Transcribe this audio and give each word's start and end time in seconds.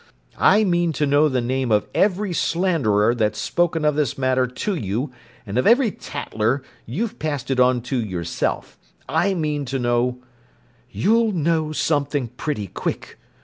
I 0.39 0.63
mean 0.63 0.93
to 0.93 1.05
know 1.05 1.29
the 1.29 1.41
name 1.41 1.71
of 1.71 1.85
every 1.93 2.33
slanderer 2.33 3.13
that's 3.13 3.37
spoken 3.37 3.85
of 3.85 3.93
this 3.93 4.17
matter 4.17 4.47
to 4.47 4.73
you 4.73 5.11
and 5.45 5.59
of 5.59 5.67
every 5.67 5.91
tattler 5.91 6.63
you've 6.87 7.19
passed 7.19 7.51
it 7.51 7.59
on 7.59 7.81
to 7.81 8.01
yourself. 8.03 8.79
I 9.07 9.35
mean 9.35 9.63
to 9.65 9.77
know—" 9.77 10.17
"You'll 10.89 11.33
know 11.33 11.71
something 11.71 12.29
pretty 12.29 12.65
quick!" 12.65 13.19